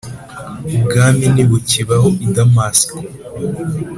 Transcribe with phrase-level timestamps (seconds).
[0.75, 2.95] ubwami ntibukibaho i Damasiko